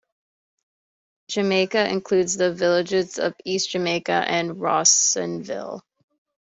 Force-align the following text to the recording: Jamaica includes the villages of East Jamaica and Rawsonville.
Jamaica 1.29 1.87
includes 1.87 2.35
the 2.35 2.51
villages 2.51 3.19
of 3.19 3.35
East 3.45 3.69
Jamaica 3.69 4.13
and 4.27 4.53
Rawsonville. 4.55 5.81